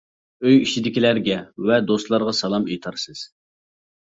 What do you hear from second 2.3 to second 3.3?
سالام ئېيتارسىز.